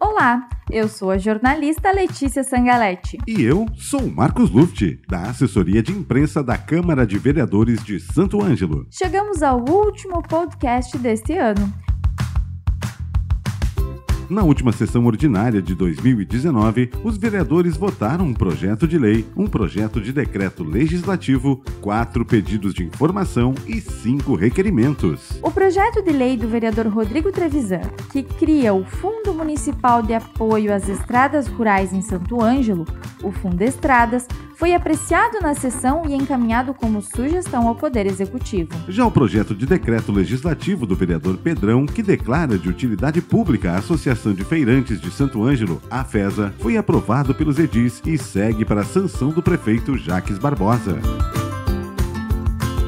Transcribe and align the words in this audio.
Olá, 0.00 0.48
eu 0.70 0.86
sou 0.86 1.10
a 1.10 1.18
jornalista 1.18 1.90
Letícia 1.90 2.44
Sangaletti. 2.44 3.18
E 3.26 3.42
eu 3.42 3.66
sou 3.76 4.00
o 4.00 4.14
Marcos 4.14 4.48
Luft, 4.48 4.80
da 5.08 5.22
assessoria 5.22 5.82
de 5.82 5.90
imprensa 5.90 6.40
da 6.40 6.56
Câmara 6.56 7.04
de 7.04 7.18
Vereadores 7.18 7.82
de 7.82 7.98
Santo 7.98 8.40
Ângelo. 8.40 8.86
Chegamos 8.92 9.42
ao 9.42 9.58
último 9.58 10.22
podcast 10.22 10.96
deste 10.98 11.36
ano. 11.36 11.72
Na 14.28 14.42
última 14.42 14.72
sessão 14.72 15.06
ordinária 15.06 15.62
de 15.62 15.74
2019, 15.74 16.90
os 17.02 17.16
vereadores 17.16 17.78
votaram 17.78 18.26
um 18.26 18.34
projeto 18.34 18.86
de 18.86 18.98
lei, 18.98 19.24
um 19.34 19.46
projeto 19.46 20.02
de 20.02 20.12
decreto 20.12 20.62
legislativo, 20.62 21.62
quatro 21.80 22.26
pedidos 22.26 22.74
de 22.74 22.84
informação 22.84 23.54
e 23.66 23.80
cinco 23.80 24.34
requerimentos. 24.34 25.40
O 25.42 25.50
projeto 25.50 26.02
de 26.02 26.12
lei 26.12 26.36
do 26.36 26.46
vereador 26.46 26.88
Rodrigo 26.88 27.32
Trevisan, 27.32 27.80
que 28.12 28.22
cria 28.22 28.74
o 28.74 28.84
Fundo 28.84 29.32
Municipal 29.32 30.02
de 30.02 30.12
Apoio 30.12 30.74
às 30.74 30.90
Estradas 30.90 31.48
Rurais 31.48 31.94
em 31.94 32.02
Santo 32.02 32.42
Ângelo, 32.42 32.86
o 33.22 33.32
Fundo 33.32 33.62
Estradas, 33.62 34.28
foi 34.58 34.74
apreciado 34.74 35.38
na 35.40 35.54
sessão 35.54 36.02
e 36.04 36.16
encaminhado 36.16 36.74
como 36.74 37.00
sugestão 37.00 37.68
ao 37.68 37.76
Poder 37.76 38.06
Executivo. 38.06 38.70
Já 38.88 39.06
o 39.06 39.10
projeto 39.10 39.54
de 39.54 39.64
decreto 39.64 40.10
legislativo 40.10 40.84
do 40.84 40.96
vereador 40.96 41.36
Pedrão, 41.36 41.86
que 41.86 42.02
declara 42.02 42.58
de 42.58 42.68
utilidade 42.68 43.22
pública 43.22 43.70
a 43.70 43.78
Associação 43.78 44.34
de 44.34 44.42
Feirantes 44.42 45.00
de 45.00 45.12
Santo 45.12 45.44
Ângelo, 45.44 45.80
a 45.88 46.02
FESA, 46.02 46.52
foi 46.58 46.76
aprovado 46.76 47.32
pelos 47.36 47.56
edis 47.56 48.02
e 48.04 48.18
segue 48.18 48.64
para 48.64 48.80
a 48.80 48.84
sanção 48.84 49.30
do 49.30 49.40
prefeito 49.40 49.96
Jaques 49.96 50.38
Barbosa. 50.38 50.98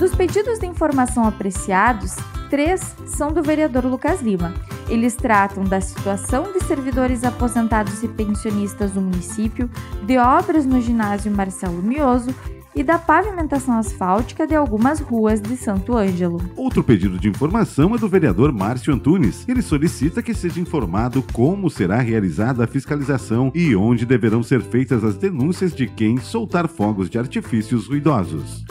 Dos 0.00 0.16
pedidos 0.16 0.58
de 0.58 0.66
informação 0.66 1.24
apreciados, 1.24 2.16
três 2.50 2.96
são 3.06 3.32
do 3.32 3.40
vereador 3.40 3.86
Lucas 3.86 4.20
Lima. 4.20 4.52
Eles 4.88 5.14
tratam 5.14 5.64
da 5.64 5.80
situação 5.80 6.52
de 6.52 6.64
servidores 6.64 7.24
aposentados 7.24 8.02
e 8.02 8.08
pensionistas 8.08 8.92
do 8.92 9.00
município, 9.00 9.70
de 10.04 10.18
obras 10.18 10.66
no 10.66 10.80
ginásio 10.80 11.32
Marcelo 11.32 11.82
Mioso 11.82 12.34
e 12.74 12.82
da 12.82 12.98
pavimentação 12.98 13.78
asfáltica 13.78 14.46
de 14.46 14.54
algumas 14.54 14.98
ruas 14.98 15.40
de 15.40 15.56
Santo 15.56 15.96
Ângelo. 15.96 16.40
Outro 16.56 16.82
pedido 16.82 17.18
de 17.18 17.28
informação 17.28 17.94
é 17.94 17.98
do 17.98 18.08
vereador 18.08 18.50
Márcio 18.50 18.94
Antunes. 18.94 19.46
Ele 19.46 19.60
solicita 19.60 20.22
que 20.22 20.32
seja 20.32 20.58
informado 20.58 21.22
como 21.32 21.68
será 21.68 21.98
realizada 21.98 22.64
a 22.64 22.66
fiscalização 22.66 23.52
e 23.54 23.76
onde 23.76 24.06
deverão 24.06 24.42
ser 24.42 24.62
feitas 24.62 25.04
as 25.04 25.16
denúncias 25.16 25.74
de 25.74 25.86
quem 25.86 26.18
soltar 26.18 26.66
fogos 26.66 27.10
de 27.10 27.18
artifícios 27.18 27.88
ruidosos 27.88 28.64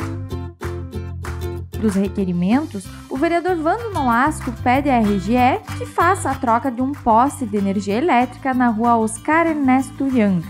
dos 1.82 1.96
requerimentos, 1.96 2.86
vereador 3.22 3.56
Vando 3.58 3.92
Nolasco 3.92 4.52
pede 4.64 4.90
à 4.90 5.00
RGE 5.00 5.62
que 5.78 5.86
faça 5.86 6.32
a 6.32 6.34
troca 6.34 6.72
de 6.72 6.82
um 6.82 6.92
poste 6.92 7.46
de 7.46 7.56
energia 7.56 7.94
elétrica 7.94 8.52
na 8.52 8.70
rua 8.70 8.98
Oscar 8.98 9.46
Ernesto 9.46 10.06
Young. 10.08 10.42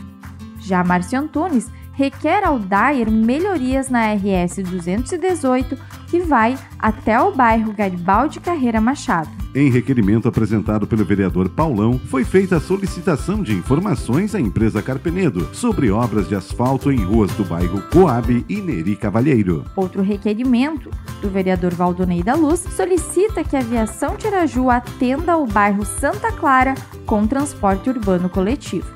Já 0.57 0.81
Márcio 0.81 1.19
Antunes 1.19 1.69
requer 1.91 2.45
ao 2.45 2.57
DAIR 2.57 3.11
melhorias 3.11 3.89
na 3.89 4.13
RS 4.13 4.63
218 4.63 5.77
que 6.07 6.21
vai 6.21 6.57
até 6.79 7.19
o 7.19 7.33
bairro 7.33 7.73
Garibaldi 7.73 8.39
Carreira 8.39 8.79
Machado. 8.79 9.40
Em 9.53 9.69
requerimento 9.69 10.29
apresentado 10.29 10.87
pelo 10.87 11.03
vereador 11.03 11.49
Paulão, 11.49 11.99
foi 11.99 12.23
feita 12.23 12.55
a 12.55 12.61
solicitação 12.61 13.43
de 13.43 13.53
informações 13.53 14.33
à 14.33 14.39
empresa 14.39 14.81
Carpenedo 14.81 15.53
sobre 15.53 15.91
obras 15.91 16.29
de 16.29 16.35
asfalto 16.35 16.89
em 16.89 17.03
ruas 17.03 17.33
do 17.33 17.43
bairro 17.43 17.81
Coab 17.91 18.45
e 18.47 18.61
Neri 18.61 18.95
Cavalheiro. 18.95 19.65
Outro 19.75 20.01
requerimento 20.01 20.89
do 21.21 21.29
vereador 21.29 21.73
Valdonei 21.73 22.23
da 22.23 22.33
Luz 22.33 22.61
solicita 22.61 23.43
que 23.43 23.57
a 23.57 23.59
aviação 23.59 24.15
Tiraju 24.15 24.69
atenda 24.69 25.33
ao 25.33 25.45
bairro 25.45 25.85
Santa 25.85 26.31
Clara 26.31 26.73
com 27.05 27.27
transporte 27.27 27.89
urbano 27.89 28.29
coletivo. 28.29 28.87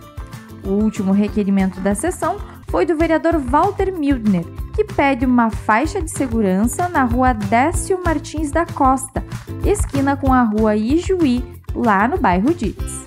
O 0.63 0.69
último 0.69 1.11
requerimento 1.11 1.81
da 1.81 1.93
sessão 1.93 2.37
foi 2.69 2.85
do 2.85 2.95
vereador 2.95 3.37
Walter 3.39 3.91
Mildner, 3.91 4.45
que 4.75 4.83
pede 4.83 5.25
uma 5.25 5.49
faixa 5.49 6.01
de 6.01 6.11
segurança 6.11 6.89
na 6.89 7.05
rua 7.05 7.31
Décio 7.31 7.97
Martins 8.03 8.51
da 8.51 8.65
Costa, 8.65 9.23
esquina 9.63 10.17
com 10.17 10.33
a 10.33 10.43
rua 10.43 10.75
Ijuí, 10.75 11.41
lá 11.73 12.05
no 12.09 12.17
bairro 12.17 12.53
Dites. 12.53 13.05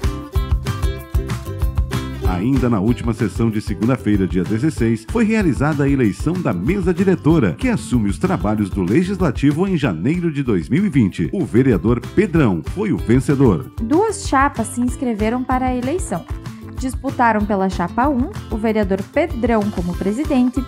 Ainda 2.26 2.70
na 2.70 2.80
última 2.80 3.12
sessão 3.12 3.50
de 3.50 3.60
segunda-feira, 3.60 4.26
dia 4.26 4.44
16, 4.44 5.06
foi 5.10 5.24
realizada 5.24 5.84
a 5.84 5.88
eleição 5.88 6.34
da 6.34 6.52
mesa 6.52 6.94
diretora, 6.94 7.54
que 7.54 7.68
assume 7.68 8.08
os 8.08 8.18
trabalhos 8.18 8.70
do 8.70 8.82
Legislativo 8.82 9.66
em 9.66 9.76
janeiro 9.76 10.30
de 10.30 10.42
2020. 10.42 11.30
O 11.32 11.44
vereador 11.44 12.00
Pedrão 12.14 12.62
foi 12.74 12.92
o 12.92 12.96
vencedor. 12.96 13.70
Duas 13.82 14.26
chapas 14.26 14.68
se 14.68 14.80
inscreveram 14.80 15.42
para 15.42 15.66
a 15.66 15.76
eleição. 15.76 16.24
Disputaram 16.78 17.44
pela 17.44 17.68
chapa 17.68 18.08
1 18.08 18.30
o 18.52 18.56
vereador 18.56 19.02
Pedrão 19.02 19.62
como 19.70 19.96
presidente, 19.96 20.62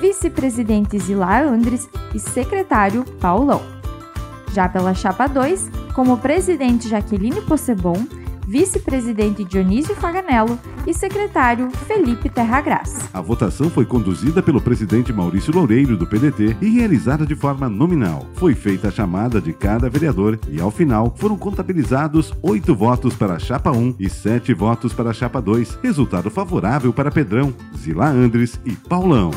vice-presidente 0.00 0.98
Zilá 0.98 1.42
Andres 1.42 1.88
e 2.14 2.18
secretário 2.18 3.04
Paulão. 3.20 3.62
Já 4.52 4.68
pela 4.68 4.94
chapa 4.94 5.26
2, 5.26 5.70
como 5.94 6.18
presidente 6.18 6.88
Jaqueline 6.88 7.40
Possebon, 7.42 8.06
vice-presidente 8.46 9.44
Dionísio 9.44 9.94
Faganello 9.96 10.58
e 10.86 10.92
secretário 10.92 11.70
Felipe 11.70 12.28
Terragras. 12.28 13.08
A 13.12 13.20
votação 13.20 13.70
foi 13.70 13.86
conduzida 13.86 14.42
pelo 14.42 14.60
presidente 14.60 15.12
Maurício 15.12 15.52
Loureiro, 15.52 15.96
do 15.96 16.06
PDT, 16.06 16.56
e 16.60 16.68
realizada 16.68 17.24
de 17.24 17.34
forma 17.34 17.68
nominal. 17.68 18.26
Foi 18.34 18.54
feita 18.54 18.88
a 18.88 18.90
chamada 18.90 19.40
de 19.40 19.52
cada 19.52 19.88
vereador 19.88 20.38
e, 20.48 20.60
ao 20.60 20.70
final, 20.70 21.14
foram 21.16 21.36
contabilizados 21.36 22.32
oito 22.42 22.74
votos 22.74 23.14
para 23.14 23.34
a 23.34 23.38
chapa 23.38 23.70
1 23.70 23.96
e 23.98 24.10
sete 24.10 24.52
votos 24.52 24.92
para 24.92 25.10
a 25.10 25.14
chapa 25.14 25.40
2. 25.40 25.78
Resultado 25.82 26.30
favorável 26.30 26.92
para 26.92 27.10
Pedrão, 27.10 27.52
Zila 27.76 28.08
Andres 28.08 28.60
e 28.64 28.72
Paulão. 28.72 29.30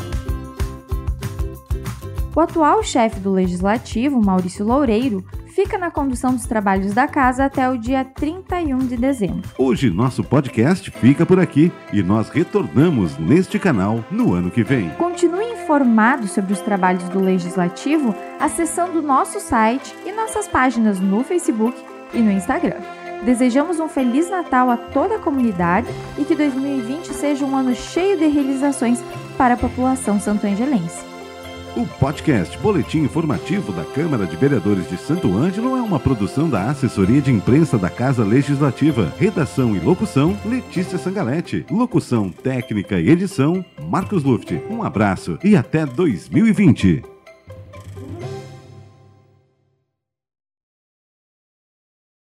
O 2.38 2.40
atual 2.40 2.84
chefe 2.84 3.18
do 3.18 3.32
Legislativo, 3.32 4.24
Maurício 4.24 4.64
Loureiro, 4.64 5.24
fica 5.48 5.76
na 5.76 5.90
condução 5.90 6.32
dos 6.32 6.46
trabalhos 6.46 6.94
da 6.94 7.08
casa 7.08 7.46
até 7.46 7.68
o 7.68 7.76
dia 7.76 8.04
31 8.04 8.78
de 8.78 8.96
dezembro. 8.96 9.42
Hoje 9.58 9.90
nosso 9.90 10.22
podcast 10.22 10.88
fica 10.88 11.26
por 11.26 11.40
aqui 11.40 11.72
e 11.92 12.00
nós 12.00 12.28
retornamos 12.28 13.18
neste 13.18 13.58
canal 13.58 14.04
no 14.08 14.34
ano 14.34 14.52
que 14.52 14.62
vem. 14.62 14.88
Continue 14.90 15.46
informado 15.46 16.28
sobre 16.28 16.52
os 16.52 16.60
trabalhos 16.60 17.02
do 17.08 17.18
Legislativo 17.18 18.14
acessando 18.38 19.02
nosso 19.02 19.40
site 19.40 19.92
e 20.06 20.12
nossas 20.12 20.46
páginas 20.46 21.00
no 21.00 21.24
Facebook 21.24 21.76
e 22.14 22.20
no 22.20 22.30
Instagram. 22.30 22.78
Desejamos 23.24 23.80
um 23.80 23.88
Feliz 23.88 24.30
Natal 24.30 24.70
a 24.70 24.76
toda 24.76 25.16
a 25.16 25.18
comunidade 25.18 25.88
e 26.16 26.24
que 26.24 26.36
2020 26.36 27.06
seja 27.14 27.44
um 27.44 27.56
ano 27.56 27.74
cheio 27.74 28.16
de 28.16 28.28
realizações 28.28 29.02
para 29.36 29.54
a 29.54 29.56
população 29.56 30.20
santo-angelense. 30.20 31.17
O 31.76 31.86
podcast 31.86 32.56
Boletim 32.58 32.98
Informativo 32.98 33.72
da 33.72 33.84
Câmara 33.84 34.26
de 34.26 34.36
Vereadores 34.36 34.88
de 34.88 34.96
Santo 34.96 35.36
Ângelo 35.36 35.76
é 35.76 35.82
uma 35.82 36.00
produção 36.00 36.48
da 36.48 36.68
Assessoria 36.68 37.20
de 37.20 37.30
Imprensa 37.30 37.78
da 37.78 37.90
Casa 37.90 38.24
Legislativa. 38.24 39.12
Redação 39.18 39.76
e 39.76 39.78
locução, 39.78 40.36
Letícia 40.44 40.98
Sangalete. 40.98 41.64
Locução 41.70 42.30
técnica 42.30 42.98
e 42.98 43.08
edição, 43.08 43.64
Marcos 43.88 44.24
Luft. 44.24 44.52
Um 44.68 44.82
abraço 44.82 45.38
e 45.44 45.54
até 45.54 45.86
2020. 45.86 47.17